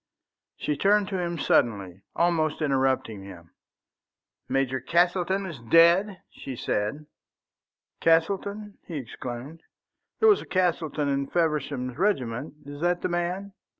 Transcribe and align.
She 0.57 0.75
turned 0.75 1.09
to 1.09 1.19
him 1.19 1.37
suddenly, 1.37 2.01
almost 2.15 2.59
interrupting 2.63 3.21
him. 3.23 3.51
"Major 4.49 4.79
Castleton 4.79 5.45
is 5.45 5.59
dead?" 5.59 6.23
she 6.31 6.55
said. 6.55 7.05
"Castleton?" 7.99 8.79
he 8.87 8.95
exclaimed. 8.97 9.61
"There 10.19 10.27
was 10.29 10.41
a 10.41 10.47
Castleton 10.47 11.07
in 11.07 11.27
Feversham's 11.27 11.99
regiment. 11.99 12.55
Is 12.65 12.81
that 12.81 13.03
the 13.03 13.09
man?" 13.09 13.53